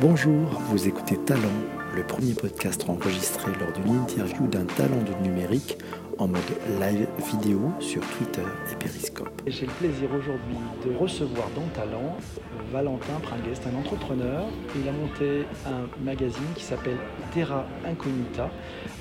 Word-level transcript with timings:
Bonjour, 0.00 0.60
vous 0.68 0.88
écoutez 0.88 1.16
Talent, 1.16 1.40
le 1.94 2.02
premier 2.02 2.34
podcast 2.34 2.84
enregistré 2.88 3.52
lors 3.58 3.72
d'une 3.72 3.96
interview 3.96 4.46
d'un 4.46 4.64
talent 4.64 5.02
du 5.02 5.28
numérique 5.28 5.78
en 6.18 6.28
mode 6.28 6.40
live 6.80 7.06
vidéo 7.32 7.72
sur 7.80 8.00
Twitter 8.16 8.42
et 8.70 8.76
Periscope. 8.76 9.42
J'ai 9.46 9.66
le 9.66 9.72
plaisir 9.72 10.08
aujourd'hui 10.12 10.56
de 10.84 10.96
recevoir 10.96 11.48
dans 11.56 11.66
Talent 11.74 12.16
Valentin 12.72 13.20
Pringuest, 13.22 13.66
un 13.66 13.78
entrepreneur. 13.78 14.44
Il 14.76 14.88
a 14.88 14.92
monté 14.92 15.44
un 15.66 15.86
magazine 16.04 16.46
qui 16.54 16.62
s'appelle 16.62 16.98
Terra 17.32 17.64
Incognita 17.86 18.50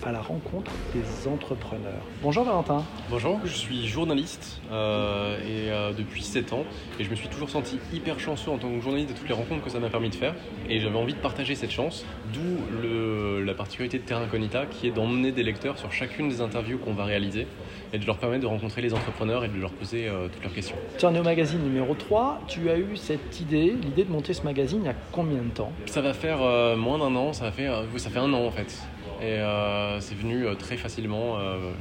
à 0.04 0.12
la 0.12 0.22
rencontre 0.22 0.72
des 0.94 1.28
entrepreneurs. 1.28 2.02
Bonjour 2.22 2.44
Valentin. 2.44 2.84
Bonjour, 3.10 3.40
je 3.44 3.54
suis 3.54 3.88
journaliste 3.88 4.62
euh, 4.72 5.38
et 5.40 5.72
euh, 5.72 5.94
depuis 5.94 6.24
7 6.24 6.54
ans 6.54 6.66
et 7.00 7.04
je 7.04 7.10
me 7.10 7.16
suis 7.16 7.30
toujours 7.30 7.50
senti 7.50 7.80
hyper 7.94 8.20
chanceux 8.20 8.52
en 8.52 8.58
tant 8.58 8.70
que 8.70 8.82
journaliste 8.82 9.14
de 9.14 9.18
toutes 9.18 9.30
les 9.30 9.36
rencontres 9.36 9.64
que 9.64 9.70
ça 9.70 9.80
m'a 9.80 9.90
permis 9.90 10.10
de 10.10 10.16
faire 10.16 10.36
et 10.70 10.80
j'avais 10.80 10.98
envie 10.98 11.14
de 11.14 11.20
partager 11.20 11.56
cette 11.56 11.72
chance, 11.72 12.06
d'où 12.34 13.44
la 13.44 13.54
particularité 13.54 14.00
de 14.00 14.04
Terra 14.04 14.22
Incognita 14.22 14.66
qui 14.66 14.88
est 14.88 14.92
d'emmener 14.92 15.32
des 15.32 15.44
lecteurs 15.44 15.78
sur 15.78 15.92
chacune 15.92 16.30
des 16.30 16.42
interviews 16.42 16.78
qu'on 16.78 16.94
va 16.94 17.03
réaliser 17.04 17.48
et 17.94 18.00
de 18.00 18.06
leur 18.06 18.18
permettre 18.18 18.42
de 18.42 18.48
rencontrer 18.48 18.82
les 18.82 18.94
entrepreneurs 18.94 19.46
et 19.46 19.48
de 19.50 19.60
leur 19.60 19.72
poser 19.72 20.08
euh, 20.08 20.28
toutes 20.28 20.44
leurs 20.44 20.54
questions. 20.54 20.76
Tu 20.98 21.06
en 21.06 21.14
es 21.14 21.20
au 21.20 21.24
magazine 21.24 21.62
numéro 21.62 21.94
3, 21.94 22.42
tu 22.48 22.70
as 22.70 22.78
eu 22.78 22.96
cette 22.96 23.40
idée, 23.40 23.76
l'idée 23.82 24.04
de 24.04 24.12
monter 24.12 24.34
ce 24.34 24.44
magazine 24.44 24.80
il 24.82 24.86
y 24.86 24.90
a 24.90 24.96
combien 25.12 25.42
de 25.42 25.50
temps? 25.50 25.72
Ça 25.86 26.02
va 26.02 26.14
faire 26.14 26.40
moins 26.78 26.98
d'un 26.98 27.16
an, 27.16 27.34
ça, 27.34 27.46
va 27.46 27.52
faire, 27.52 27.84
ça 27.98 28.10
fait 28.10 28.20
un 28.20 28.34
an 28.34 28.46
en 28.46 28.52
fait. 28.52 28.80
Et 29.22 29.26
euh, 29.26 30.00
c'est 30.00 30.16
venu 30.16 30.46
euh, 30.46 30.56
très 30.56 30.78
facilement. 30.78 31.38
Euh, 31.38 31.72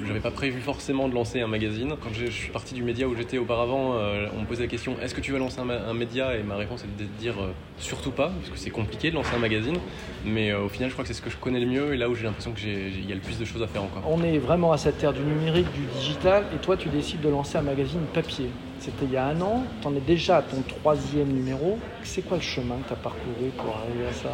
je 0.00 0.06
n'avais 0.06 0.20
pas 0.20 0.30
prévu 0.30 0.60
forcément 0.60 1.08
de 1.08 1.14
lancer 1.14 1.40
un 1.40 1.46
magazine. 1.46 1.94
Quand 2.02 2.12
je, 2.12 2.26
suis 2.26 2.50
parti 2.50 2.74
du 2.74 2.82
média 2.82 3.06
où 3.06 3.14
j'étais 3.14 3.38
auparavant, 3.38 3.94
on 4.36 4.40
me 4.40 4.46
posait 4.46 4.62
la 4.62 4.68
question 4.68 4.96
est-ce 5.00 5.14
que 5.14 5.20
tu 5.20 5.32
vas 5.32 5.38
lancer 5.38 5.60
un, 5.60 5.94
média? 5.94 6.36
Et 6.36 6.42
ma 6.42 6.56
réponse 6.56 6.84
était 6.84 7.04
de 7.04 7.08
dire 7.18 7.34
surtout 7.78 8.10
pas, 8.10 8.28
parce 8.28 8.50
que 8.50 8.58
c'est 8.58 8.70
compliqué 8.70 9.10
de 9.10 9.16
lancer 9.16 9.34
un 9.34 9.38
magazine. 9.38 9.76
Mais 10.24 10.52
au 10.52 10.68
final, 10.68 10.88
je 10.88 10.94
crois 10.94 11.04
que 11.04 11.08
c'est 11.08 11.14
ce 11.14 11.22
que 11.22 11.30
je 11.30 11.36
connais 11.36 11.60
le 11.60 11.66
mieux 11.66 11.94
et 11.94 11.96
là 11.96 12.08
où 12.08 12.14
j'ai 12.14 12.24
l'impression 12.24 12.52
qu'il 12.52 13.08
y 13.08 13.12
a 13.12 13.14
le 13.14 13.20
plus 13.20 13.38
de 13.38 13.44
choses 13.44 13.62
à 13.62 13.66
faire 13.66 13.82
encore. 13.82 14.02
On 14.08 14.22
est 14.22 14.38
vraiment 14.38 14.72
à 14.72 14.78
cette 14.78 14.98
terre 14.98 15.12
du 15.12 15.22
numérique, 15.22 15.70
du 15.72 15.86
digital, 15.98 16.44
et 16.54 16.58
toi, 16.58 16.76
tu 16.76 16.88
décides 16.88 17.20
de 17.20 17.28
lancer 17.28 17.58
un 17.58 17.62
magazine 17.62 18.02
papier. 18.12 18.48
C'était 18.82 19.04
il 19.04 19.12
y 19.12 19.16
a 19.16 19.26
un 19.26 19.40
an, 19.40 19.62
tu 19.80 19.86
en 19.86 19.94
es 19.94 20.00
déjà 20.00 20.38
à 20.38 20.42
ton 20.42 20.60
troisième 20.62 21.28
numéro. 21.28 21.78
C'est 22.02 22.22
quoi 22.22 22.38
le 22.38 22.42
chemin 22.42 22.74
que 22.78 22.88
tu 22.88 22.92
as 22.92 22.96
parcouru 22.96 23.50
pour 23.56 23.76
arriver 23.76 24.08
à 24.10 24.12
ça? 24.12 24.30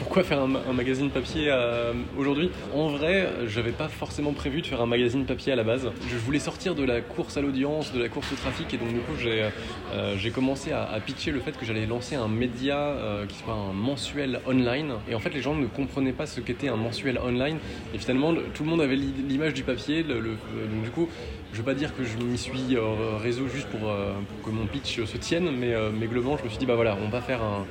Pourquoi 0.00 0.22
faire 0.22 0.42
un, 0.42 0.72
magazine 0.74 1.08
papier 1.08 1.46
euh, 1.48 1.94
aujourd'hui? 2.18 2.50
En 2.74 2.88
vrai, 2.88 3.26
je 3.46 3.58
n'avais 3.58 3.72
pas 3.72 3.88
forcément 3.88 4.34
prévu 4.34 4.60
de 4.60 4.66
faire 4.66 4.82
un 4.82 4.86
magazine 4.86 5.24
papier 5.24 5.54
à 5.54 5.56
la 5.56 5.64
base. 5.64 5.90
Je 6.10 6.16
voulais 6.18 6.40
sortir 6.40 6.74
de 6.74 6.84
la 6.84 7.00
course 7.00 7.38
à 7.38 7.40
l'audience, 7.40 7.90
de 7.94 8.02
la 8.02 8.10
course 8.10 8.30
au 8.32 8.36
trafic, 8.36 8.74
et 8.74 8.76
donc 8.76 8.88
du 8.88 8.98
coup 8.98 9.14
j'ai 9.18 9.48
euh, 9.94 10.30
commencé 10.34 10.72
à, 10.72 11.00
pitcher 11.00 11.30
le 11.30 11.40
fait 11.40 11.56
que 11.56 11.64
j'allais 11.64 11.86
lancer 11.86 12.16
un 12.16 12.28
média 12.28 12.76
euh, 12.76 13.24
qui 13.24 13.38
soit 13.38 13.54
un 13.54 13.72
mensuel 13.72 14.40
online. 14.46 14.92
Et 15.08 15.14
en 15.14 15.20
fait, 15.20 15.30
les 15.30 15.40
gens 15.40 15.54
ne 15.54 15.66
comprenaient 15.66 16.12
pas 16.12 16.26
ce 16.26 16.42
qu'était 16.42 16.68
un 16.68 16.76
mensuel 16.76 17.18
online. 17.18 17.56
Et 17.94 17.98
finalement, 17.98 18.34
tout 18.52 18.62
le 18.62 18.68
monde 18.68 18.82
avait 18.82 18.96
l'image 18.96 19.54
du 19.54 19.62
papier. 19.62 20.02
donc 20.02 20.82
du 20.82 20.90
coup, 20.90 21.08
je 21.54 21.60
ne 21.60 21.64
veux 21.64 21.72
pas 21.72 21.78
dire 21.78 21.94
que 21.96 22.02
je 22.02 22.16
m'y 22.18 22.36
suis 22.36 22.76
réseau 23.22 23.46
juste 23.46 23.68
euh, 23.76 24.14
pour, 24.42 24.50
que 24.50 24.50
mon 24.50 24.66
pitch 24.66 25.04
se 25.04 25.16
tienne, 25.16 25.52
mais, 25.56 25.72
euh, 25.72 25.90
mais, 25.96 26.06
globalement, 26.08 26.36
je 26.36 26.42
me 26.42 26.48
suis 26.48 26.58
dit, 26.58 26.66
bah 26.66 26.74
voilà, 26.74 26.96
on 27.00 27.08
va 27.08 27.20
faire 27.20 27.40
un, 27.42 27.64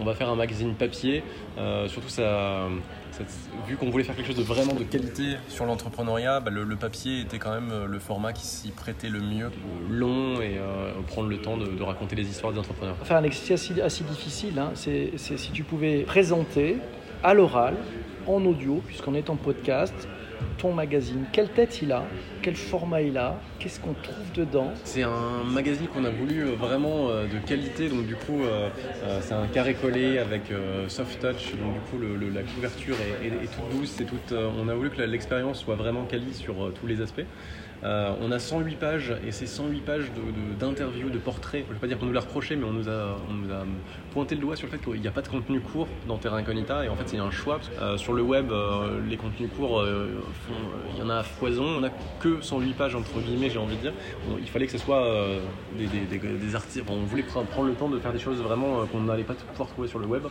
on 0.00 0.04
va 0.04 0.14
faire 0.14 0.28
un 0.28 0.34
magazine 0.34 0.74
papier. 0.74 1.22
Euh, 1.56 1.86
surtout, 1.86 2.08
ça, 2.08 2.66
vu 3.68 3.76
qu'on 3.76 3.90
voulait 3.90 4.02
faire 4.02 4.16
quelque 4.16 4.26
chose 4.26 4.36
de 4.36 4.42
vraiment 4.42 4.74
de 4.74 4.82
qualité 4.82 5.36
sur 5.48 5.66
l'entrepreneuriat, 5.66 6.40
bah, 6.40 6.50
le, 6.50 6.76
papier 6.76 7.20
était 7.20 7.38
quand 7.38 7.52
même 7.52 7.84
le 7.86 7.98
format 8.00 8.32
qui 8.32 8.44
s'y 8.44 8.72
prêtait 8.72 9.08
le 9.08 9.20
mieux, 9.20 9.52
long 9.88 10.40
et 10.40 10.58
prendre 11.06 11.28
le 11.28 11.38
temps 11.38 11.56
de, 11.56 11.80
raconter 11.84 12.16
les 12.16 12.28
histoires 12.28 12.52
des 12.52 12.58
entrepreneurs. 12.58 12.96
Faire 13.04 13.18
un 13.18 13.24
exercice 13.24 13.52
assez, 13.52 13.80
assez 13.80 14.02
difficile, 14.02 14.58
hein, 14.58 14.72
c'est 14.74 15.16
si 15.16 15.52
tu 15.52 15.62
pouvais 15.62 16.00
présenter 16.00 16.78
à 17.22 17.34
l'oral, 17.34 17.76
en 18.26 18.44
audio, 18.44 18.82
puisqu'on 18.84 19.14
est 19.14 19.30
en 19.30 19.36
podcast, 19.36 19.94
ton 20.58 20.72
magazine 20.72 21.24
Quelle 21.32 21.48
tête 21.48 21.80
il 21.82 21.92
a 21.92 22.04
Quel 22.46 22.54
format 22.54 23.02
il 23.02 23.18
a 23.18 23.40
Qu'est-ce 23.58 23.80
qu'on 23.80 23.94
trouve 23.94 24.30
dedans 24.32 24.70
C'est 24.84 25.02
un 25.02 25.42
magazine 25.44 25.88
qu'on 25.88 26.04
a 26.04 26.10
voulu 26.10 26.42
euh, 26.42 26.54
vraiment 26.54 27.08
euh, 27.08 27.26
de 27.26 27.44
qualité, 27.44 27.88
donc 27.88 28.06
du 28.06 28.14
coup 28.14 28.44
euh, 28.44 28.68
c'est 29.20 29.34
un 29.34 29.48
carré 29.48 29.74
collé 29.74 30.18
avec 30.18 30.42
soft 30.86 31.20
touch, 31.20 31.56
donc 31.56 31.74
du 31.74 31.80
coup 31.90 31.98
la 32.32 32.42
couverture 32.42 32.94
est, 33.24 33.46
toute 33.46 33.76
douce, 33.76 33.96
toute, 33.96 34.32
on 34.32 34.68
a 34.68 34.74
voulu 34.74 34.90
que 34.90 35.02
l'expérience 35.02 35.58
soit 35.58 35.74
vraiment 35.74 36.04
quali 36.04 36.32
sur 36.34 36.72
tous 36.80 36.86
les 36.86 37.00
aspects. 37.00 37.26
On 37.82 38.32
a 38.32 38.38
108 38.38 38.76
pages 38.76 39.14
et 39.26 39.32
ces 39.32 39.46
108 39.46 39.80
pages 39.80 40.04
d'interviews, 40.58 41.10
de, 41.10 41.18
portraits. 41.18 41.64
Je 41.64 41.68
ne 41.68 41.74
vais 41.74 41.80
pas 41.80 41.86
dire 41.86 41.98
qu'on 41.98 42.06
nous 42.06 42.12
l'a 42.12 42.20
reproché, 42.20 42.56
mais 42.56 42.64
on 42.64 42.72
nous, 42.72 42.88
a, 42.88 43.16
pointé 44.12 44.34
le 44.34 44.40
doigt 44.40 44.56
sur 44.56 44.66
le 44.66 44.72
fait 44.72 44.78
qu'il 44.78 45.00
n'y 45.00 45.06
a 45.06 45.12
pas 45.12 45.22
de 45.22 45.28
contenu 45.28 45.60
court 45.60 45.86
dans 46.08 46.16
Terra 46.16 46.38
Incognita. 46.38 46.84
Et 46.84 46.88
en 46.88 46.96
fait, 46.96 47.04
c'est 47.06 47.18
un 47.18 47.30
choix. 47.30 47.60
Sur 47.96 48.12
le 48.14 48.22
web, 48.22 48.52
les 49.08 49.16
contenus 49.16 49.50
courts, 49.56 49.84
il 50.94 50.98
y 50.98 51.02
en 51.02 51.10
a 51.10 51.16
à 51.16 51.22
foison. 51.22 51.64
On 51.76 51.80
n'a 51.80 51.90
que 52.18 52.35
108 52.42 52.74
pages, 52.74 52.94
entre 52.94 53.20
guillemets, 53.20 53.50
j'ai 53.50 53.58
envie 53.58 53.76
de 53.76 53.82
dire. 53.82 53.92
il 54.38 54.48
fallait 54.48 54.66
que 54.66 54.72
ce 54.72 54.78
soit 54.78 55.06
des, 55.76 56.54
articles. 56.54 56.84
on 56.88 57.04
voulait 57.04 57.22
prendre 57.22 57.68
le 57.68 57.74
temps 57.74 57.88
de 57.88 57.98
faire 57.98 58.12
des 58.12 58.18
choses 58.18 58.38
vraiment 58.38 58.86
qu'on 58.86 59.00
n'allait 59.00 59.24
pas 59.24 59.34
pouvoir 59.34 59.68
trouver 59.68 59.88
sur 59.88 59.98
le 59.98 60.06
web 60.06 60.22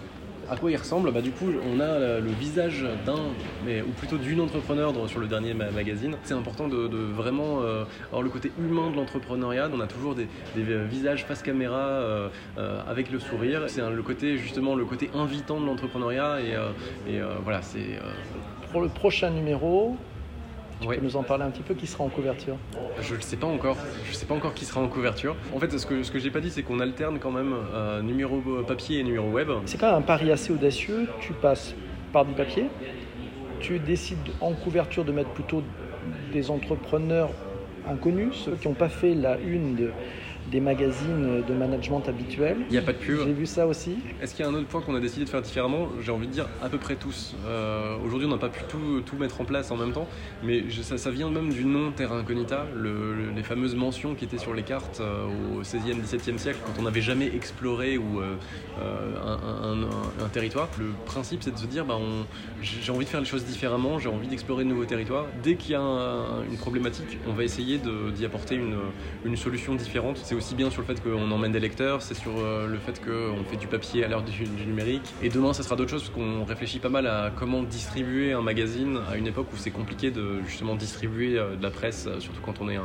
à 0.49 0.55
quoi 0.55 0.71
il 0.71 0.77
ressemble 0.77 1.11
bah, 1.11 1.21
Du 1.21 1.31
coup, 1.31 1.47
on 1.65 1.79
a 1.79 2.19
le 2.19 2.31
visage 2.39 2.85
d'un, 3.05 3.15
ou 3.15 3.91
plutôt 3.97 4.17
d'une 4.17 4.41
entrepreneur 4.41 4.93
sur 5.07 5.19
le 5.19 5.27
dernier 5.27 5.53
magazine. 5.53 6.15
C'est 6.23 6.33
important 6.33 6.67
de, 6.67 6.87
vraiment 6.97 7.61
euh, 7.61 7.83
avoir 8.07 8.21
le 8.21 8.29
côté 8.29 8.51
humain 8.59 8.89
de 8.91 8.95
l'entrepreneuriat. 8.95 9.69
On 9.73 9.79
a 9.79 9.87
toujours 9.87 10.15
des, 10.15 10.27
visages 10.55 11.25
face 11.25 11.41
caméra 11.41 11.77
euh, 11.77 12.29
euh, 12.57 12.81
avec 12.87 13.11
le 13.11 13.19
sourire. 13.19 13.63
C'est 13.67 13.87
le 13.87 14.03
côté, 14.03 14.37
justement, 14.37 14.75
le 14.75 14.85
côté 14.85 15.09
invitant 15.13 15.59
de 15.59 15.65
l'entrepreneuriat. 15.65 16.39
Et, 17.07 17.19
voilà, 17.43 17.61
c'est. 17.61 17.99
Pour 18.71 18.81
le 18.81 18.89
prochain 18.89 19.29
numéro, 19.29 19.95
tu 20.81 20.87
peux 20.87 21.01
nous 21.01 21.15
en 21.15 21.23
parler 21.23 21.43
un 21.43 21.49
petit 21.49 21.63
peu 21.63 21.73
qui 21.73 21.87
sera 21.87 22.03
en 22.03 22.09
couverture 22.09 22.57
Je 23.01 23.15
ne 23.15 23.21
sais 23.21 23.37
pas 23.37 23.47
encore. 23.47 23.77
Je 24.09 24.13
sais 24.13 24.25
pas 24.25 24.35
encore 24.35 24.53
qui 24.53 24.65
sera 24.65 24.81
en 24.81 24.87
couverture. 24.87 25.35
En 25.53 25.59
fait, 25.59 25.77
ce 25.77 25.85
que, 25.85 26.03
ce 26.03 26.11
que 26.11 26.19
j'ai 26.19 26.31
pas 26.31 26.41
dit, 26.41 26.51
c'est 26.51 26.63
qu'on 26.63 26.79
alterne 26.79 27.19
quand 27.19 27.31
même 27.31 27.53
euh, 27.73 28.01
numéro 28.01 28.41
papier 28.67 28.99
et 28.99 29.03
numéro 29.03 29.29
web. 29.29 29.49
C'est 29.65 29.77
quand 29.79 29.87
même 29.87 29.99
un 29.99 30.01
pari 30.01 30.31
assez 30.31 30.51
audacieux. 30.51 31.07
Tu 31.19 31.33
passes 31.33 31.75
par 32.11 32.25
du 32.25 32.33
papier. 32.33 32.67
Tu 33.59 33.79
décides 33.79 34.17
en 34.41 34.53
couverture 34.53 35.05
de 35.05 35.11
mettre 35.11 35.31
plutôt 35.31 35.63
des 36.31 36.51
entrepreneurs 36.51 37.29
inconnus, 37.87 38.33
ceux 38.45 38.55
qui 38.55 38.67
n'ont 38.67 38.73
pas 38.73 38.89
fait 38.89 39.13
la 39.13 39.37
une 39.39 39.75
de, 39.75 39.91
des 40.51 40.59
magazines 40.59 41.43
de 41.47 41.53
management 41.53 42.03
habituels. 42.07 42.57
Il 42.69 42.71
n'y 42.71 42.77
a 42.77 42.81
pas 42.81 42.93
de 42.93 42.97
pub. 42.97 43.19
J'ai 43.25 43.33
vu 43.33 43.45
ça 43.45 43.67
aussi. 43.67 43.97
Est-ce 44.21 44.35
qu'il 44.35 44.45
y 44.45 44.47
a 44.47 44.51
un 44.51 44.53
autre 44.53 44.67
point 44.67 44.81
qu'on 44.81 44.95
a 44.95 44.99
décidé 44.99 45.25
de 45.25 45.29
faire 45.29 45.41
différemment? 45.41 45.89
J'ai 46.01 46.11
envie 46.11 46.27
de 46.27 46.31
dire 46.31 46.47
à 46.61 46.69
peu 46.69 46.77
près 46.77 46.95
tous. 46.95 47.35
Euh, 47.45 47.97
aujourd'hui, 48.05 48.27
on 48.27 48.31
n'a 48.31 48.37
pas 48.37 48.49
pu 48.49 48.61
tout, 48.69 49.01
tout, 49.05 49.15
mettre 49.17 49.41
en 49.41 49.45
place 49.45 49.71
en 49.71 49.77
même 49.77 49.91
temps, 49.91 50.07
mais 50.43 50.63
ça, 50.81 50.97
ça, 50.97 51.09
vient 51.09 51.29
même 51.29 51.51
du 51.51 51.65
nom 51.65 51.91
Terra 51.91 52.17
Incognita, 52.17 52.65
les 53.35 53.43
fameuses 53.43 53.75
mentions 53.75 54.15
qui 54.15 54.25
étaient 54.25 54.37
sur 54.37 54.53
les 54.53 54.63
cartes 54.63 54.99
euh, 54.99 55.25
au 55.57 55.61
16e, 55.63 56.01
17e 56.01 56.37
siècle, 56.37 56.59
quand 56.65 56.73
on 56.79 56.83
n'avait 56.83 57.01
jamais 57.01 57.27
exploré 57.27 57.97
ou, 57.97 58.19
euh, 58.19 58.35
un, 58.81 60.29
territoire. 60.29 60.67
Le 60.77 60.87
principe, 61.05 61.43
c'est 61.43 61.53
de 61.53 61.57
se 61.57 61.65
dire 61.65 61.85
bah, 61.85 61.97
j'ai 62.61 62.91
envie 62.91 63.05
de 63.05 63.09
faire 63.09 63.21
les 63.21 63.25
choses 63.25 63.45
différemment, 63.45 63.99
j'ai 63.99 64.09
envie 64.09 64.27
d'explorer 64.27 64.63
de 64.63 64.69
nouveaux 64.69 64.85
territoires. 64.85 65.25
Dès 65.43 65.55
qu'il 65.55 65.71
y 65.71 65.75
a 65.75 65.79
une 66.49 66.57
problématique, 66.57 67.17
on 67.27 67.33
va 67.33 67.43
essayer 67.43 67.79
d'y 68.15 68.25
apporter 68.25 68.55
une, 68.55 68.77
une 69.23 69.37
solution 69.37 69.75
différente 69.75 69.95
c'est 70.23 70.34
aussi 70.35 70.55
bien 70.55 70.69
sur 70.69 70.81
le 70.81 70.87
fait 70.87 71.01
qu'on 71.01 71.31
emmène 71.31 71.51
des 71.51 71.59
lecteurs, 71.59 72.01
c'est 72.01 72.13
sur 72.13 72.31
euh, 72.37 72.67
le 72.67 72.77
fait 72.77 73.01
qu'on 73.03 73.43
fait 73.43 73.57
du 73.57 73.67
papier 73.67 74.03
à 74.03 74.07
l'heure 74.07 74.23
du, 74.23 74.45
numérique. 74.65 75.03
Et 75.23 75.29
demain, 75.29 75.53
ça 75.53 75.63
sera 75.63 75.75
d'autres 75.75 75.91
choses 75.91 76.03
parce 76.03 76.15
qu'on 76.15 76.43
réfléchit 76.43 76.79
pas 76.79 76.89
mal 76.89 77.07
à 77.07 77.31
comment 77.35 77.63
distribuer 77.63 78.33
un 78.33 78.41
magazine 78.41 78.99
à 79.09 79.17
une 79.17 79.27
époque 79.27 79.47
où 79.53 79.57
c'est 79.57 79.71
compliqué 79.71 80.11
de 80.11 80.41
justement 80.47 80.75
distribuer 80.75 81.37
euh, 81.37 81.55
de 81.55 81.63
la 81.63 81.71
presse, 81.71 82.05
euh, 82.07 82.19
surtout 82.19 82.41
quand 82.41 82.61
on 82.61 82.69
est 82.69 82.75
un, 82.75 82.83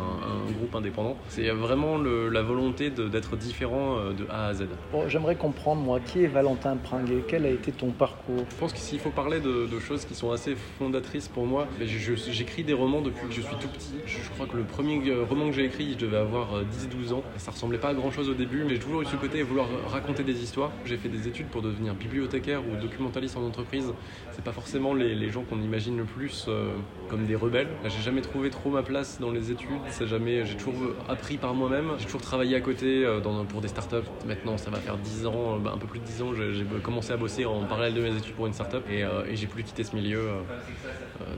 groupe 0.56 0.75
indépendant. 0.75 1.16
C'est 1.28 1.49
vraiment 1.50 1.97
la 1.99 2.43
volonté 2.43 2.91
d'être 2.91 3.37
différent 3.37 3.97
de 4.10 4.27
A 4.31 4.47
à 4.48 4.54
Z. 4.54 4.66
Bon, 4.92 5.09
J'aimerais 5.09 5.36
comprendre, 5.36 5.80
moi, 5.80 6.01
qui 6.01 6.25
est 6.25 6.27
Valentin 6.27 6.77
Pringuet? 6.77 7.25
Quel 7.28 7.47
a 7.47 7.51
été 7.51 7.72
ton 7.72 7.91
parcours? 7.91 8.45
Je 8.51 8.57
pense 8.57 8.72
qu'il 8.72 8.98
faut 8.98 9.10
parler 9.10 9.41
de, 9.41 9.69
choses 9.80 10.04
qui 10.04 10.15
sont 10.15 10.30
assez 10.30 10.57
fondatrices 10.78 11.28
pour 11.28 11.47
moi, 11.47 11.66
j'écris 11.80 12.65
des 12.65 12.72
romans 12.72 13.01
depuis 13.01 13.27
que 13.28 13.34
je 13.34 13.41
suis 13.41 13.57
tout 13.57 13.69
petit. 13.69 13.95
Je, 14.07 14.19
je 14.19 14.30
crois 14.30 14.47
que 14.47 14.57
le 14.57 14.65
premier 14.65 15.01
roman 15.28 15.47
que 15.47 15.53
j'ai 15.53 15.65
écrit, 15.65 15.92
je 15.92 15.98
devais 15.98 16.19
avoir 16.19 16.63
10-12 16.63 17.15
ans. 17.15 17.22
Ça 17.41 17.53
ressemblait 17.53 17.78
pas 17.78 17.89
à 17.89 17.95
grand 17.95 18.10
chose 18.10 18.28
au 18.28 18.34
début, 18.34 18.65
mais 18.65 18.75
j'ai 18.75 18.81
toujours 18.81 19.01
eu 19.01 19.07
ce 19.07 19.16
côté 19.16 19.42
vouloir 19.42 19.66
raconter 19.89 20.22
des 20.25 20.42
histoires. 20.42 20.72
J'ai 20.84 20.98
fait 20.98 21.09
des 21.09 21.27
études 21.27 21.47
pour 21.47 21.63
devenir 21.63 21.95
bibliothécaire 21.95 22.60
ou 22.60 22.77
documentaliste 22.77 23.34
en 23.39 23.47
entreprise. 23.47 23.95
C'est 24.33 24.45
pas 24.45 24.53
forcément 24.53 24.92
les, 24.92 25.31
gens 25.31 25.42
qu'on 25.45 25.63
imagine 25.63 25.97
le 25.97 26.04
plus 26.04 26.47
euh, 26.48 26.75
comme 27.09 27.25
des 27.25 27.37
rebelles. 27.37 27.69
J'ai 27.84 28.03
jamais 28.03 28.21
trouvé 28.21 28.51
trop 28.51 28.69
ma 28.69 28.83
place 28.83 29.19
dans 29.21 29.31
les 29.31 29.51
études. 29.51 29.71
j'ai 29.98 30.57
toujours 30.57 30.95
appris 31.09 31.39
par 31.39 31.54
moi-même. 31.54 31.92
J'ai 31.97 32.04
toujours 32.04 32.21
travaillé 32.21 32.57
à 32.57 32.60
côté 32.60 33.07
euh, 33.07 33.21
pour 33.48 33.63
des 33.63 33.69
startups. 33.69 33.97
Maintenant, 34.27 34.59
ça 34.59 34.71
va 34.71 34.77
faire 34.77 34.98
10 34.98 35.27
ans, 35.27 35.57
euh, 35.57 35.59
bah, 35.60 35.72
un 35.75 35.78
peu 35.78 35.87
plus 35.87 36.01
de 36.01 36.04
10 36.04 36.22
ans, 36.22 36.34
j'ai 36.34 36.66
commencé 36.83 37.10
à 37.13 37.16
bosser 37.16 37.47
en 37.47 37.65
parallèle 37.65 37.95
de 37.95 38.03
mes 38.03 38.15
études 38.15 38.34
pour 38.34 38.48
une 38.48 38.53
startup 38.53 38.84
et, 38.91 39.03
j'ai 39.33 39.47
plus 39.47 39.63
quitté 39.63 39.83
ce 39.83 39.97
milieu 39.97 40.21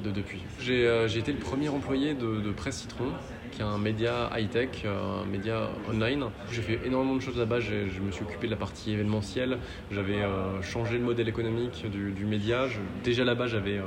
de 0.03 0.11
depuis. 0.11 0.43
J'ai 0.59 1.19
été 1.19 1.31
le 1.31 1.39
premier 1.39 1.69
employé 1.69 2.15
de, 2.15 2.41
de 2.41 2.51
Presse 2.51 2.79
Citron 2.79 3.13
qui 3.53 3.63
un 3.63 3.79
média 3.79 4.31
high-tech, 4.35 4.85
un 4.87 5.25
média 5.31 5.69
online. 5.89 6.25
J'ai 6.51 6.63
fait 6.63 6.81
énormément 6.85 7.17
de 7.17 7.21
choses 7.21 7.39
là-bas. 7.39 7.61
Je 7.61 8.01
me 8.01 8.11
suis 8.11 8.25
occupé 8.25 8.47
de 8.47 8.53
la 8.53 8.57
partie 8.57 8.93
événementielle. 8.93 9.59
J'avais 9.91 10.23
changé 10.63 10.99
le 10.99 11.05
modèle 11.05 11.29
économique 11.29 11.87
du, 11.91 12.25
média. 12.25 12.67
déjà 13.05 13.25
là-bas, 13.25 13.47
j'avais 13.47 13.81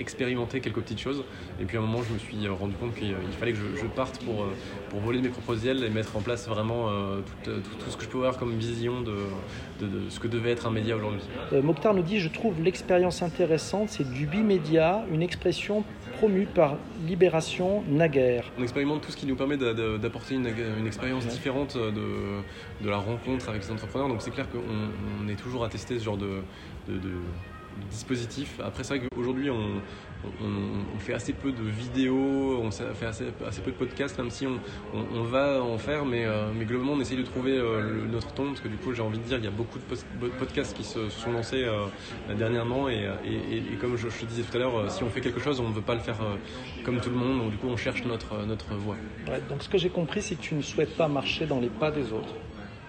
expérimenter 0.00 0.60
quelques 0.60 0.80
petites 0.80 1.00
choses. 1.00 1.24
Et 1.60 1.64
puis 1.64 1.76
à 1.76 1.80
un 1.80 1.84
moment, 1.84 2.02
je 2.02 2.12
me 2.12 2.18
suis 2.18 2.48
rendu 2.48 2.74
compte 2.74 2.94
qu'il 2.94 3.14
fallait 3.38 3.52
que 3.52 3.58
je, 3.58 3.86
parte 3.86 4.24
pour, 4.24 4.46
pour 4.88 5.00
voler 5.00 5.20
mes 5.20 5.28
propres 5.28 5.66
ailes 5.66 5.84
et 5.84 5.90
mettre 5.90 6.16
en 6.16 6.20
place 6.20 6.48
vraiment 6.48 6.88
euh, 6.88 7.20
tout, 7.44 7.50
tout, 7.50 7.90
ce 7.90 7.96
que 7.96 8.04
je 8.04 8.08
peux 8.08 8.18
avoir 8.18 8.38
comme 8.38 8.52
vision 8.56 9.02
de, 9.02 9.16
de, 9.80 10.08
ce 10.08 10.20
que 10.20 10.28
devait 10.28 10.52
être 10.52 10.66
un 10.66 10.70
média 10.70 10.96
aujourd'hui. 10.96 11.20
Euh, 11.52 11.62
Mokhtar 11.62 11.94
nous 11.94 12.02
dit 12.02 12.20
Je 12.20 12.28
trouve 12.28 12.60
l'expérience 12.62 13.22
intéressante, 13.22 13.90
c'est 13.90 14.10
du 14.10 14.26
bimédia, 14.26 15.04
une 15.12 15.22
expression 15.22 15.84
promue 16.18 16.46
par 16.46 16.76
Libération 17.06 17.82
naguère. 17.88 18.44
On 18.58 18.62
expérimente 18.62 19.02
tout 19.02 19.10
ce 19.10 19.16
qui 19.16 19.26
nous 19.26 19.36
permet 19.36 19.56
d'apporter 19.56 20.34
une, 20.34 20.46
une, 20.78 20.86
expérience 20.86 21.26
différente 21.26 21.76
de, 21.76 22.82
de, 22.82 22.90
la 22.90 22.98
rencontre 22.98 23.48
avec 23.48 23.62
les 23.64 23.70
entrepreneurs. 23.70 24.08
Donc 24.08 24.20
c'est 24.20 24.30
clair 24.30 24.46
qu'on 24.50 25.28
est 25.28 25.36
toujours 25.36 25.64
à 25.64 25.68
tester 25.68 25.98
ce 25.98 26.04
genre 26.04 26.18
de, 26.18 26.42
de 26.88 27.10
dispositif. 27.90 28.60
Après, 28.62 28.84
c'est 28.84 28.96
vrai 28.96 29.08
qu'aujourd'hui, 29.08 29.50
on, 29.50 29.80
on, 30.24 30.98
fait 30.98 31.14
assez 31.14 31.32
peu 31.32 31.50
de 31.52 31.62
vidéos, 31.62 32.60
on 32.62 32.70
fait 32.70 33.06
assez, 33.06 33.24
assez 33.46 33.62
peu 33.62 33.70
de 33.70 33.76
podcasts, 33.76 34.18
même 34.18 34.30
si 34.30 34.46
on, 34.46 34.60
on 34.94 35.22
va 35.22 35.62
en 35.62 35.78
faire, 35.78 36.04
mais, 36.04 36.24
euh, 36.26 36.50
mais, 36.54 36.64
globalement, 36.64 36.92
on 36.92 37.00
essaye 37.00 37.16
de 37.16 37.22
trouver 37.22 37.56
euh, 37.56 38.06
notre 38.10 38.32
ton, 38.32 38.48
parce 38.48 38.60
que 38.60 38.68
du 38.68 38.76
coup, 38.76 38.92
j'ai 38.92 39.02
envie 39.02 39.18
de 39.18 39.24
dire, 39.24 39.38
il 39.38 39.44
y 39.44 39.48
a 39.48 39.52
beaucoup 39.52 39.78
de 39.78 40.28
podcasts 40.38 40.76
qui 40.76 40.84
se, 40.84 41.08
sont 41.08 41.32
lancés 41.32 41.64
euh, 41.64 41.86
dernièrement, 42.36 42.88
et, 42.88 43.08
et, 43.24 43.76
comme 43.80 43.96
je, 43.96 44.08
te 44.08 44.24
disais 44.26 44.42
tout 44.42 44.56
à 44.56 44.60
l'heure, 44.60 44.90
si 44.90 45.02
on 45.02 45.10
fait 45.10 45.20
quelque 45.20 45.40
chose, 45.40 45.60
on 45.60 45.68
ne 45.68 45.74
veut 45.74 45.80
pas 45.80 45.94
le 45.94 46.00
faire 46.00 46.18
comme 46.84 47.00
tout 47.00 47.10
le 47.10 47.16
monde, 47.16 47.38
donc 47.38 47.50
du 47.50 47.56
coup, 47.56 47.68
on 47.68 47.76
cherche 47.76 48.04
notre, 48.04 48.44
notre 48.46 48.74
voie. 48.74 48.96
donc, 49.48 49.62
ce 49.62 49.68
que 49.68 49.78
j'ai 49.78 49.90
compris, 49.90 50.22
c'est 50.22 50.34
que 50.34 50.42
tu 50.42 50.54
ne 50.54 50.62
souhaites 50.62 50.96
pas 50.96 51.08
marcher 51.08 51.46
dans 51.46 51.60
les 51.60 51.68
pas 51.68 51.90
des 51.90 52.12
autres. 52.12 52.34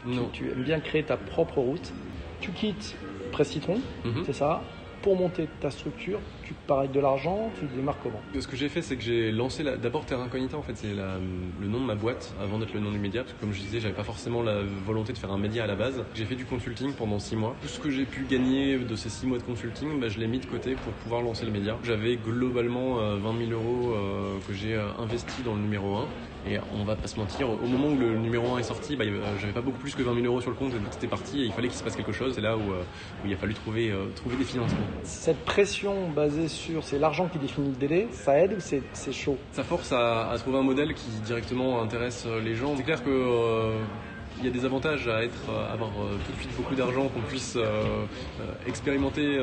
Non. 0.05 0.29
Tu, 0.33 0.49
aimes 0.49 0.63
bien 0.63 0.79
créer 0.79 1.03
ta 1.03 1.17
propre 1.17 1.59
route. 1.59 1.93
Tu 2.39 2.51
quittes 2.51 2.95
Presse 3.31 3.49
Citron, 3.49 3.79
mhm. 4.05 4.23
c'est 4.25 4.33
ça 4.33 4.61
pour 5.01 5.15
monter 5.15 5.47
ta 5.59 5.71
structure, 5.71 6.19
tu 6.43 6.53
parais 6.67 6.87
de 6.87 6.99
l'argent, 6.99 7.51
tu 7.59 7.65
démarres 7.75 7.97
comment? 8.03 8.21
Ce 8.39 8.47
que 8.47 8.55
j'ai 8.55 8.69
fait, 8.69 8.81
c'est 8.81 8.95
que 8.95 9.01
j'ai 9.01 9.31
lancé 9.31 9.63
d'abord 9.63 10.05
Terra 10.05 10.23
Incognita, 10.23 10.57
en 10.57 10.61
fait, 10.61 10.75
c'est 10.75 10.93
le 10.93 11.67
nom 11.67 11.79
de 11.79 11.85
ma 11.85 11.95
boîte 11.95 12.33
avant 12.41 12.59
d'être 12.59 12.73
le 12.73 12.79
nom 12.79 12.91
du 12.91 12.99
média, 12.99 13.23
parce 13.23 13.33
que 13.33 13.39
comme 13.39 13.53
je 13.53 13.59
disais, 13.59 13.79
j'avais 13.79 13.93
pas 13.93 14.03
forcément 14.03 14.43
la 14.43 14.61
volonté 14.85 15.13
de 15.13 15.17
faire 15.17 15.31
un 15.31 15.37
média 15.37 15.63
à 15.63 15.67
la 15.67 15.75
base. 15.75 16.03
J'ai 16.13 16.25
fait 16.25 16.35
du 16.35 16.45
consulting 16.45 16.93
pendant 16.93 17.19
six 17.19 17.35
mois. 17.35 17.55
Tout 17.61 17.67
ce 17.67 17.79
que 17.79 17.89
j'ai 17.89 18.05
pu 18.05 18.25
gagner 18.29 18.77
de 18.77 18.95
ces 18.95 19.09
six 19.09 19.25
mois 19.25 19.37
de 19.37 19.43
consulting, 19.43 19.99
bah, 19.99 20.09
je 20.09 20.19
l'ai 20.19 20.27
mis 20.27 20.39
de 20.39 20.45
côté 20.45 20.75
pour 20.75 20.93
pouvoir 20.93 21.21
lancer 21.21 21.45
le 21.45 21.51
média. 21.51 21.77
J'avais 21.83 22.17
globalement 22.17 22.95
20 22.95 23.01
euh, 23.01 23.47
000 23.47 23.51
euros 23.51 23.93
euh, 23.93 24.37
que 24.47 24.53
j'ai 24.53 24.75
euh, 24.75 24.89
investi 24.99 25.41
dans 25.43 25.55
le 25.55 25.61
numéro 25.61 25.97
1. 25.97 26.05
Et 26.47 26.57
on 26.73 26.83
va 26.83 26.95
pas 26.95 27.07
se 27.07 27.17
mentir, 27.17 27.49
au 27.49 27.67
moment 27.67 27.89
où 27.89 27.97
le 27.97 28.17
numéro 28.17 28.55
1 28.55 28.59
est 28.59 28.63
sorti, 28.63 28.95
bah, 28.95 29.05
j'avais 29.39 29.53
pas 29.53 29.61
beaucoup 29.61 29.77
plus 29.77 29.93
que 29.93 30.01
20 30.01 30.15
000 30.15 30.25
euros 30.25 30.41
sur 30.41 30.49
le 30.49 30.55
compte, 30.55 30.73
c'était 30.91 31.07
parti 31.07 31.41
et 31.41 31.45
il 31.45 31.51
fallait 31.51 31.67
qu'il 31.67 31.77
se 31.77 31.83
passe 31.83 31.95
quelque 31.95 32.11
chose. 32.11 32.33
C'est 32.35 32.41
là 32.41 32.57
où, 32.57 32.61
où, 32.61 33.25
il 33.25 33.33
a 33.33 33.37
fallu 33.37 33.53
trouver, 33.53 33.93
trouver 34.15 34.37
des 34.37 34.43
financements. 34.43 34.77
Cette 35.03 35.43
pression 35.45 36.09
basée 36.09 36.47
sur 36.47 36.83
c'est 36.83 36.99
l'argent 36.99 37.27
qui 37.27 37.37
définit 37.37 37.69
le 37.69 37.75
délai, 37.75 38.07
ça 38.11 38.39
aide 38.39 38.53
ou 38.53 38.59
c'est 38.59 39.11
chaud? 39.11 39.37
Ça 39.51 39.63
force 39.63 39.91
à, 39.91 40.33
trouver 40.39 40.57
un 40.57 40.63
modèle 40.63 40.93
qui 40.93 41.09
directement 41.23 41.81
intéresse 41.81 42.25
les 42.43 42.55
gens. 42.55 42.75
C'est 42.75 42.83
clair 42.83 43.03
que 43.03 43.09
euh, 43.09 43.77
il 44.39 44.45
y 44.45 44.47
a 44.47 44.51
des 44.51 44.65
avantages 44.65 45.07
à 45.07 45.23
être, 45.23 45.49
avoir 45.71 45.89
euh, 45.89 46.17
tout 46.25 46.31
de 46.31 46.37
suite 46.37 46.55
beaucoup 46.55 46.75
d'argent 46.75 47.07
qu'on 47.09 47.21
puisse 47.21 47.55
euh, 47.57 48.05
expérimenter 48.65 49.39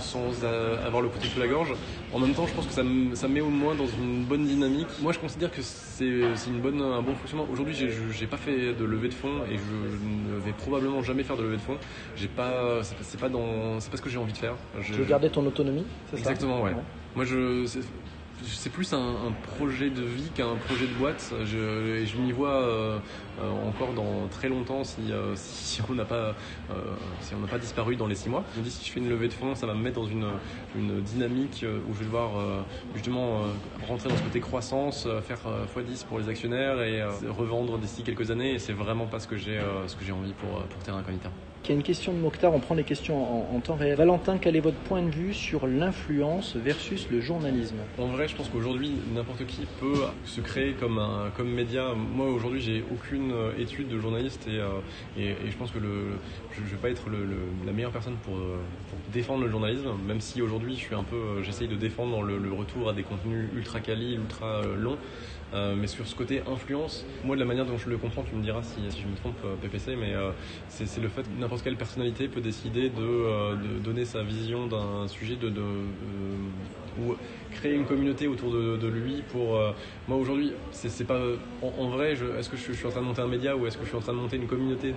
sans 0.00 0.44
avoir 0.86 1.02
le 1.02 1.08
couteau 1.08 1.26
sous 1.26 1.40
la 1.40 1.46
gorge. 1.46 1.72
En 2.12 2.18
même 2.18 2.34
temps, 2.34 2.46
je 2.46 2.54
pense 2.54 2.66
que 2.66 2.72
ça, 2.72 2.82
me, 2.82 3.14
ça 3.14 3.28
met 3.28 3.40
au 3.40 3.48
moins 3.48 3.74
dans 3.74 3.86
une 3.86 4.24
bonne 4.24 4.44
dynamique. 4.46 4.88
Moi, 5.00 5.12
je 5.12 5.18
considère 5.18 5.50
que 5.50 5.62
c'est 5.62 6.04
une 6.04 6.60
bonne, 6.60 6.80
un 6.80 7.02
bon 7.02 7.14
fonctionnement. 7.14 7.46
Aujourd'hui, 7.50 7.74
j'ai 7.74 8.26
pas 8.26 8.36
fait 8.36 8.74
de 8.74 8.84
levée 8.84 9.08
de 9.08 9.14
fonds 9.14 9.44
et 9.50 9.56
je 9.56 10.34
ne 10.34 10.38
vais 10.40 10.52
probablement 10.52 11.02
jamais 11.02 11.24
faire 11.24 11.36
de 11.36 11.42
levée 11.42 11.56
de 11.56 11.62
fonds. 11.62 11.78
J'ai 12.16 12.28
pas, 12.28 12.82
c'est 12.82 13.20
pas 13.20 13.28
dans, 13.28 13.80
c'est 13.80 13.90
pas 13.90 13.96
ce 13.96 14.02
que 14.02 14.10
j'ai 14.10 14.18
envie 14.18 14.32
de 14.32 14.38
faire. 14.38 14.54
Je, 14.80 14.92
tu 14.92 14.98
veux 15.00 15.04
garder 15.04 15.30
ton 15.30 15.46
autonomie, 15.46 15.84
c'est 16.10 16.16
ça? 16.16 16.30
Exactement, 16.30 16.62
ouais. 16.62 16.74
Moi, 17.16 17.24
je, 17.24 17.64
c'est 18.42 18.70
plus 18.70 18.92
un, 18.92 19.32
projet 19.56 19.90
de 19.90 20.02
vie 20.02 20.30
qu'un 20.34 20.56
projet 20.56 20.86
de 20.86 20.94
boîte. 20.94 21.32
Je, 21.44 22.04
je 22.04 22.16
m'y 22.16 22.32
vois 22.32 22.62
euh, 22.62 22.98
euh, 23.40 23.50
encore 23.66 23.92
dans 23.92 24.26
très 24.30 24.48
longtemps 24.48 24.84
si, 24.84 25.12
euh, 25.12 25.34
si, 25.36 25.80
on 25.88 25.94
n'a 25.94 26.04
pas, 26.04 26.34
disparu 27.58 27.96
dans 27.96 28.06
les 28.06 28.14
six 28.14 28.28
mois. 28.28 28.44
Je 28.54 28.60
me 28.60 28.64
dis 28.64 28.70
si 28.70 28.84
je 28.84 28.92
fais 28.92 29.00
une 29.00 29.08
levée 29.08 29.28
de 29.28 29.32
fonds, 29.32 29.54
ça 29.54 29.66
va 29.66 29.74
me 29.74 29.82
mettre 29.82 30.00
dans 30.00 30.06
une, 30.06 30.24
dynamique 31.02 31.64
où 31.88 31.94
je 31.94 31.98
vais 32.00 32.04
devoir 32.04 32.32
justement 32.94 33.42
rentrer 33.86 34.08
dans 34.08 34.16
ce 34.16 34.22
côté 34.22 34.40
croissance, 34.40 35.08
faire 35.26 35.40
x10 35.76 36.04
pour 36.06 36.18
les 36.18 36.28
actionnaires 36.28 36.80
et 36.82 37.02
revendre 37.28 37.78
d'ici 37.78 38.02
quelques 38.02 38.30
années. 38.30 38.54
Et 38.54 38.58
c'est 38.58 38.72
vraiment 38.72 39.06
pas 39.06 39.20
ce 39.20 39.28
que 39.28 39.36
j'ai 39.36 39.60
envie 40.12 40.32
pour, 40.32 40.62
pour 40.64 40.82
Terra 40.82 40.98
Incognita. 40.98 41.30
Y 41.66 41.72
a 41.72 41.74
une 41.74 41.82
question 41.82 42.12
de 42.12 42.18
Mokhtar, 42.18 42.52
on 42.52 42.60
prend 42.60 42.74
les 42.74 42.84
questions 42.84 43.54
en, 43.54 43.58
temps 43.60 43.76
réel. 43.76 43.96
Valentin, 43.96 44.36
quel 44.36 44.54
est 44.54 44.60
votre 44.60 44.76
point 44.76 45.00
de 45.00 45.10
vue 45.10 45.32
sur 45.32 45.66
l'influence 45.66 46.56
versus 46.56 47.08
le 47.10 47.22
journalisme? 47.22 47.76
En 47.96 48.08
vrai, 48.08 48.28
je 48.28 48.36
pense 48.36 48.50
qu'aujourd'hui, 48.50 48.92
n'importe 49.14 49.46
qui 49.46 49.62
peut 49.80 50.02
se 50.26 50.42
créer 50.42 50.72
comme, 50.72 50.98
un, 50.98 51.30
comme 51.34 51.48
média. 51.48 51.94
Moi, 51.94 52.26
aujourd'hui, 52.26 52.60
j'ai 52.60 52.84
aucune 52.92 53.32
euh, 53.32 53.52
étude 53.58 53.88
de 53.88 53.98
journaliste 53.98 54.46
et, 54.46 54.58
euh, 54.58 54.80
et, 55.16 55.50
je 55.50 55.56
pense 55.56 55.70
que 55.70 55.78
le, 55.78 56.18
je 56.52 56.60
ne 56.60 56.66
vais 56.66 56.76
pas 56.76 56.90
être 56.90 57.08
le, 57.08 57.26
la 57.64 57.72
meilleure 57.72 57.92
personne 57.92 58.16
pour, 58.24 58.36
euh, 58.36 58.58
pour, 58.90 58.98
défendre 59.10 59.44
le 59.44 59.50
journalisme, 59.50 59.88
même 60.06 60.20
si 60.20 60.42
aujourd'hui, 60.42 60.74
je 60.74 60.80
suis 60.80 60.94
un 60.94 61.04
peu, 61.04 61.42
j'essaye 61.42 61.68
de 61.68 61.76
défendre 61.76 62.22
le, 62.22 62.36
le, 62.36 62.52
retour 62.52 62.90
à 62.90 62.92
des 62.92 63.04
contenus 63.04 63.48
ultra 63.54 63.80
quali, 63.80 64.16
ultra 64.16 64.60
longs. 64.76 64.98
Euh, 65.52 65.74
mais 65.76 65.86
sur 65.86 66.06
ce 66.06 66.14
côté 66.14 66.42
influence, 66.50 67.04
moi 67.24 67.36
de 67.36 67.40
la 67.40 67.46
manière 67.46 67.66
dont 67.66 67.78
je 67.78 67.88
le 67.88 67.96
comprends, 67.96 68.22
tu 68.22 68.34
me 68.34 68.42
diras 68.42 68.62
si, 68.62 68.80
je 68.80 69.06
me 69.06 69.16
trompe, 69.16 69.36
euh, 69.44 69.54
PPC, 69.60 69.96
mais 69.96 70.14
euh, 70.14 70.30
c'est 70.68 71.00
le 71.00 71.08
fait 71.08 71.22
que 71.22 71.40
n'importe 71.40 71.62
quelle 71.62 71.76
personnalité 71.76 72.28
peut 72.28 72.40
décider 72.40 72.88
de, 72.88 73.54
de 73.56 73.78
donner 73.82 74.04
sa 74.04 74.22
vision 74.22 74.66
d'un 74.66 75.06
sujet, 75.08 75.36
de, 75.36 75.48
de 75.48 75.62
ou 77.00 77.16
créer 77.50 77.74
une 77.74 77.86
communauté 77.86 78.28
autour 78.28 78.52
de, 78.52 78.86
lui 78.86 79.24
pour 79.32 79.60
moi 80.06 80.16
aujourd'hui 80.16 80.52
c'est 80.70 81.04
pas 81.04 81.18
en, 81.60 81.88
vrai 81.88 82.12
est-ce 82.12 82.48
que 82.48 82.56
je, 82.56 82.72
suis 82.72 82.86
en 82.86 82.90
train 82.90 83.00
de 83.00 83.06
monter 83.06 83.22
un 83.22 83.26
média 83.26 83.56
ou 83.56 83.66
est-ce 83.66 83.76
que 83.76 83.82
je 83.82 83.88
suis 83.88 83.96
en 83.96 84.00
train 84.00 84.12
de 84.12 84.18
monter 84.18 84.36
une 84.36 84.46
communauté 84.46 84.94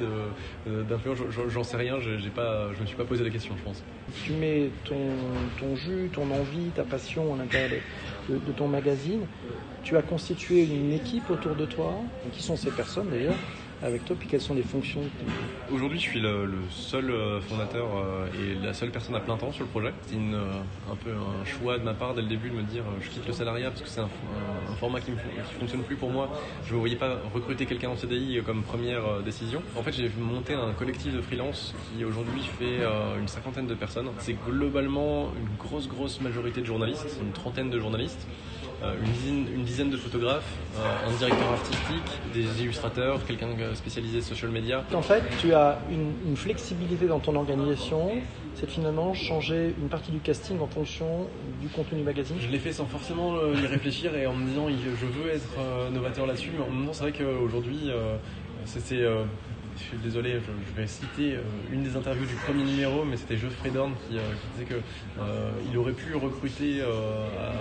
d'influence? 0.67 1.17
J'en 1.49 1.63
sais 1.63 1.77
rien 1.77 1.95
j'ai 1.99 2.29
pas 2.29 2.71
je 2.75 2.81
me 2.81 2.85
suis 2.85 2.95
pas 2.95 3.05
posé 3.05 3.23
la 3.23 3.31
question 3.31 3.55
je 3.57 3.63
pense 3.63 3.83
tu 4.23 4.33
mets 4.33 4.69
ton, 4.85 5.75
jus 5.75 6.09
ton 6.13 6.29
envie 6.31 6.69
ta 6.75 6.83
passion 6.83 7.33
à 7.33 7.37
l'intérieur 7.37 7.81
de, 8.29 8.51
ton 8.55 8.67
magazine. 8.67 9.21
Tu 9.83 9.95
as 9.97 10.01
constitué 10.01 10.46
une 10.55 10.93
équipe 10.93 11.29
autour 11.29 11.55
de 11.55 11.65
toi. 11.65 11.93
Qui 12.33 12.43
sont 12.43 12.55
ces 12.55 12.71
personnes 12.71 13.09
d'ailleurs 13.09 13.35
avec 13.83 14.05
toi, 14.05 14.15
puis 14.17 14.27
quelles 14.27 14.41
sont 14.41 14.55
les 14.55 14.63
fonctions 14.63 15.01
Aujourd'hui, 15.71 15.99
je 15.99 16.09
suis 16.09 16.19
le, 16.19 16.49
seul 16.71 17.11
euh, 17.11 17.39
fondateur 17.41 17.85
euh, 17.95 18.25
et 18.33 18.65
la 18.65 18.73
seule 18.73 18.89
personne 18.89 19.15
à 19.15 19.19
plein 19.19 19.37
temps 19.37 19.51
sur 19.51 19.65
le 19.65 19.69
projet. 19.69 19.93
C'est 20.07 20.15
euh, 20.15 20.51
un 20.91 20.95
peu 20.95 21.11
un 21.11 21.45
choix 21.45 21.77
de 21.77 21.83
ma 21.83 21.93
part 21.93 22.15
dès 22.15 22.21
le 22.21 22.27
début 22.27 22.49
de 22.49 22.55
me 22.55 22.63
dire 22.63 22.83
je 23.01 23.09
quitte 23.09 23.27
le 23.27 23.33
salariat 23.33 23.69
parce 23.69 23.81
que 23.81 23.89
c'est 23.89 23.99
un, 23.99 24.09
format 24.79 24.99
qui 24.99 25.11
ne 25.11 25.17
fonctionne 25.59 25.83
plus 25.83 25.95
pour 25.95 26.09
moi. 26.09 26.29
Je 26.65 26.73
ne 26.73 26.79
voyais 26.79 26.95
pas 26.95 27.19
recruter 27.33 27.65
quelqu'un 27.65 27.89
en 27.89 27.95
CDI 27.95 28.41
comme 28.45 28.63
première 28.63 29.21
décision. 29.23 29.61
En 29.75 29.83
fait, 29.83 29.91
j'ai 29.91 30.09
monté 30.19 30.53
un 30.53 30.71
collectif 30.73 31.13
de 31.13 31.21
freelance 31.21 31.73
qui 31.95 32.03
aujourd'hui 32.03 32.41
fait 32.59 32.79
une 33.19 33.27
cinquantaine 33.27 33.65
de 33.65 33.73
personnes. 33.73 34.09
C'est 34.19 34.37
globalement 34.45 35.31
une 35.39 35.55
grosse, 35.57 35.87
grosse 35.87 36.21
majorité 36.21 36.61
de 36.61 36.65
journalistes, 36.65 37.17
une 37.21 37.31
trentaine 37.31 37.69
de 37.69 37.79
journalistes. 37.79 38.27
Euh, 38.83 38.93
une 39.25 39.63
dizaine, 39.63 39.89
de 39.89 39.97
photographes, 39.97 40.53
euh, 40.77 41.09
un 41.09 41.17
directeur 41.17 41.51
artistique, 41.51 42.21
des 42.31 42.61
illustrateurs, 42.61 43.25
quelqu'un 43.25 43.47
spécialisé 43.73 44.21
social 44.21 44.51
media. 44.51 44.83
En 44.93 45.01
fait, 45.01 45.23
tu 45.39 45.53
as 45.53 45.79
une, 45.89 46.35
flexibilité 46.35 47.07
dans 47.07 47.19
ton 47.19 47.35
organisation, 47.35 48.11
c'est 48.53 48.69
finalement 48.69 49.15
changer 49.15 49.73
une 49.81 49.89
partie 49.89 50.11
du 50.11 50.19
casting 50.19 50.59
en 50.59 50.67
fonction 50.67 51.27
du 51.59 51.69
contenu 51.69 51.99
du 51.99 52.03
magazine. 52.03 52.35
Je 52.39 52.47
l'ai 52.47 52.59
fait 52.59 52.71
sans 52.71 52.85
forcément 52.85 53.35
euh, 53.35 53.55
y 53.55 53.65
réfléchir 53.65 54.15
et 54.15 54.27
en 54.27 54.33
me 54.33 54.45
disant 54.47 54.67
je 54.69 55.05
veux 55.05 55.31
être 55.31 55.91
novateur 55.91 56.27
là-dessus, 56.27 56.51
mais 56.55 56.63
en 56.63 56.69
même 56.69 56.85
temps 56.85 56.93
c'est 56.93 57.03
vrai 57.09 57.13
qu'aujourd'hui 57.13 57.89
c'est 58.65 59.03
je 59.77 59.83
suis 59.83 59.97
désolé, 59.97 60.39
je, 60.39 60.81
vais 60.81 60.87
citer 60.87 61.35
euh, 61.35 61.41
une 61.71 61.83
des 61.83 61.95
interviews 61.95 62.25
du 62.25 62.33
premier 62.35 62.63
numéro, 62.63 63.03
mais 63.05 63.17
c'était 63.17 63.37
Geoffrey 63.37 63.69
Dorn 63.69 63.93
qui, 64.07 64.17
euh, 64.17 64.21
disait 64.53 64.65
qu'il 64.65 64.77
euh, 65.19 65.79
aurait 65.79 65.93
pu 65.93 66.15
recruter 66.15 66.81
à 66.81 67.53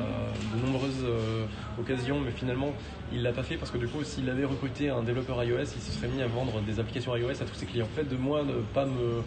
mais 1.89 2.31
finalement 2.35 2.73
il 3.13 3.23
l'a 3.23 3.33
pas 3.33 3.43
fait 3.43 3.57
parce 3.57 3.71
que 3.71 3.79
du 3.79 3.87
coup, 3.87 4.03
s'il 4.03 4.29
avait 4.29 4.45
recruté 4.45 4.89
un 4.91 5.03
développeur 5.03 5.43
iOS, 5.45 5.61
il 5.61 5.81
se 5.81 5.93
serait 5.93 6.09
mis 6.09 6.23
à 6.23 6.27
vendre 6.27 6.61
des 6.61 6.81
applications 6.81 7.17
iOS 7.17 7.31
à 7.31 7.45
tous 7.45 7.55
ses 7.55 7.67
clients. 7.67 7.87
En 7.87 7.97
fait, 7.97 8.09
de 8.09 8.17
moi 8.17 8.43
ne 8.43 8.55
pas 8.75 8.85
me 8.85 9.23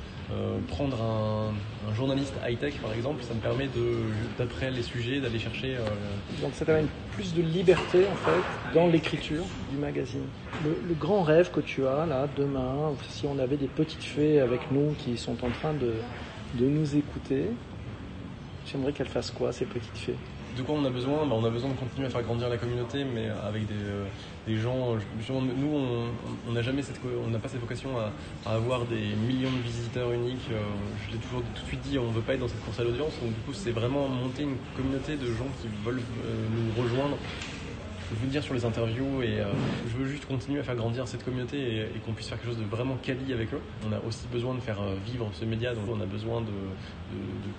prendre 0.67 1.01
un, 1.01 1.53
journaliste 1.95 2.33
high-tech 2.47 2.75
par 2.81 2.93
exemple, 2.93 3.23
ça 3.23 3.33
me 3.33 3.39
permet 3.39 3.67
de, 3.67 4.01
d'après 4.37 4.69
les 4.69 4.83
sujets, 4.83 5.19
d'aller 5.19 5.39
chercher. 5.39 5.77
Donc 6.41 6.51
ça 6.53 6.65
t'amène 6.65 6.87
plus 7.15 7.33
de 7.33 7.41
liberté 7.41 8.05
en 8.11 8.15
fait 8.15 8.75
dans 8.75 8.87
l'écriture 8.87 9.43
du 9.71 9.77
magazine. 9.77 10.25
le 10.63 10.93
grand 10.93 11.23
rêve 11.23 11.51
que 11.51 11.61
tu 11.61 11.87
as 11.87 12.05
là 12.05 12.27
demain 12.37 12.93
si 13.09 13.25
on 13.25 13.39
avait 13.39 13.57
des 13.57 13.67
petites 13.67 14.03
fées 14.03 14.39
avec 14.39 14.71
nous 14.71 14.93
qui 14.99 15.17
sont 15.17 15.43
en 15.43 15.49
train 15.49 15.73
de, 15.73 15.93
de 16.55 16.65
nous 16.65 16.95
écouter, 16.95 17.45
j'aimerais 18.65 18.93
qu'elles 18.93 19.07
fassent 19.07 19.31
quoi, 19.31 19.51
ces 19.51 19.65
petites 19.65 19.97
fées? 19.97 20.15
De 20.57 20.61
quoi 20.63 20.75
on 20.75 20.85
a 20.85 20.89
besoin 20.89 21.25
bah, 21.25 21.35
On 21.35 21.45
a 21.45 21.49
besoin 21.49 21.69
de 21.69 21.75
continuer 21.75 22.07
à 22.07 22.09
faire 22.09 22.23
grandir 22.23 22.49
la 22.49 22.57
communauté, 22.57 23.03
mais 23.03 23.27
avec 23.47 23.67
des, 23.67 23.75
des 24.47 24.57
gens. 24.57 24.95
nous, 25.29 26.09
on 26.47 26.51
n'a 26.51 26.61
jamais 26.61 26.81
cette, 26.81 26.99
on 27.25 27.29
n'a 27.29 27.39
pas 27.39 27.47
cette 27.47 27.61
vocation 27.61 27.89
à, 28.45 28.51
avoir 28.51 28.85
des 28.85 29.15
millions 29.27 29.51
de 29.51 29.61
visiteurs 29.63 30.11
uniques. 30.11 30.49
je 30.49 31.13
l'ai 31.13 31.19
toujours 31.19 31.41
tout 31.55 31.61
de 31.61 31.67
suite 31.67 31.81
dit, 31.81 31.99
on 31.99 32.07
ne 32.07 32.13
veut 32.13 32.21
pas 32.21 32.33
être 32.33 32.41
dans 32.41 32.47
cette 32.47 32.63
course 32.63 32.79
à 32.79 32.83
l'audience. 32.83 33.13
Donc 33.21 33.33
du 33.33 33.41
coup, 33.41 33.53
c'est 33.53 33.71
vraiment 33.71 34.07
monter 34.07 34.43
une 34.43 34.57
communauté 34.75 35.15
de 35.15 35.27
gens 35.27 35.47
qui 35.61 35.67
veulent 35.85 36.01
nous 36.25 36.81
rejoindre 36.83 37.17
je 38.11 38.25
veux 38.25 38.27
dire 38.27 38.43
sur 38.43 38.53
les 38.53 38.65
interviews 38.65 39.21
et 39.21 39.39
euh, 39.39 39.45
je 39.87 39.97
veux 39.97 40.07
juste 40.07 40.25
continuer 40.25 40.59
à 40.59 40.63
faire 40.63 40.75
grandir 40.75 41.07
cette 41.07 41.23
communauté 41.23 41.81
et, 41.81 41.99
qu'on 42.05 42.13
puisse 42.13 42.27
faire 42.27 42.39
quelque 42.39 42.51
chose 42.51 42.59
de 42.59 42.65
vraiment 42.65 42.97
quali 43.01 43.33
avec 43.33 43.53
eux. 43.53 43.61
On 43.87 43.91
a 43.91 43.99
aussi 44.07 44.27
besoin 44.31 44.55
de 44.55 44.59
faire 44.59 44.81
euh, 44.81 44.95
vivre 45.05 45.29
ce 45.33 45.45
média, 45.45 45.73
donc 45.73 45.83
on 45.89 46.01
a 46.01 46.05
besoin 46.05 46.41
de, 46.41 46.47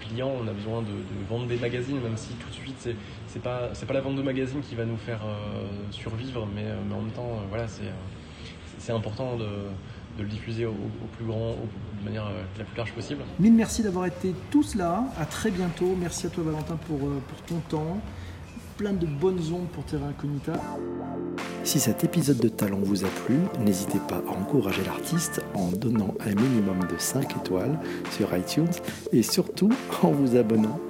clients, 0.01 0.33
on 0.43 0.49
a 0.49 0.53
besoin 0.53 0.83
de, 0.83 0.93
vendre 1.29 1.47
des 1.47 1.57
magazines, 1.57 2.01
même 2.01 2.17
si 2.17 2.33
tout 2.35 2.49
de 2.49 2.55
suite 2.55 2.89
c'est, 3.27 3.43
pas 3.43 3.71
la 3.93 4.01
vente 4.01 4.17
de 4.17 4.23
magazines 4.23 4.61
qui 4.61 4.75
va 4.75 4.85
nous 4.85 4.97
faire 4.97 5.21
euh, 5.25 5.67
survivre, 5.91 6.49
mais, 6.55 6.65
en 6.93 7.01
même 7.01 7.13
temps 7.13 7.41
voilà 7.49 7.67
c'est 8.79 8.93
important 8.93 9.37
de, 9.37 9.47
le 10.19 10.27
diffuser 10.27 10.67
au, 10.67 10.75
plus 11.17 11.25
grand, 11.25 11.57
de 12.01 12.05
manière 12.05 12.31
la 12.59 12.65
plus 12.65 12.77
large 12.77 12.93
possible. 12.93 13.23
Mille 13.39 13.55
merci 13.55 13.83
d'avoir 13.83 14.07
été 14.07 14.35
tous 14.51 14.75
là. 14.75 15.05
À 15.19 15.25
très 15.25 15.51
bientôt. 15.51 15.97
Merci 15.99 16.27
à 16.27 16.31
toi 16.31 16.45
Valentin 16.45 16.77
pour 16.77 16.99
ton 17.47 17.61
temps 17.71 18.03
plein 18.81 18.93
de 18.95 19.05
bonnes 19.05 19.43
ondes 19.53 19.69
pour 19.75 19.85
Terra 19.85 20.07
Incognita. 20.07 20.55
Si 21.65 21.79
cet 21.79 22.03
épisode 22.03 22.39
de 22.39 22.49
Talent 22.49 22.79
vous 22.83 23.05
a 23.05 23.09
plu, 23.09 23.37
n'hésitez 23.63 23.99
pas 24.09 24.23
à 24.27 24.31
encourager 24.31 24.83
l'artiste 24.87 25.43
en 25.53 25.71
donnant 25.71 26.15
un 26.21 26.35
minimum 26.35 26.79
de 26.91 26.97
5 26.97 27.37
étoiles 27.37 27.79
sur 28.11 28.35
iTunes 28.35 28.73
et 29.13 29.23
surtout 29.23 29.69
en 30.03 30.13
vous 30.13 30.35
abonnant 30.35 30.81